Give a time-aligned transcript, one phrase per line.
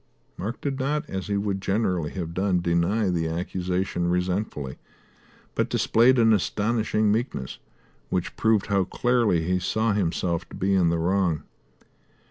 [0.35, 4.79] Mark did not, as he would generally have done, deny the accusation resentfully,
[5.53, 7.59] but displayed an astonishing meekness,
[8.09, 11.43] which proved how clearly he saw himself to be in the wrong.